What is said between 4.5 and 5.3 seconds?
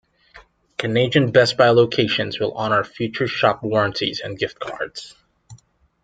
cards.